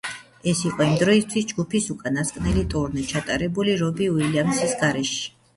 ეს 0.51 0.61
იყო 0.67 0.85
იმ 0.85 0.93
დროისთვის 1.01 1.45
ჯგუფის 1.51 1.89
უკანასკნელი 1.95 2.65
ტურნე, 2.75 3.05
ჩატარებული 3.15 3.79
რობი 3.85 4.09
უილიამსის 4.15 4.79
გარეშე. 4.85 5.33